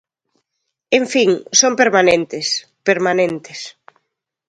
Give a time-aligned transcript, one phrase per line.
[0.99, 1.29] En fin,
[1.59, 2.47] son permanentes,
[2.87, 3.59] permanentes.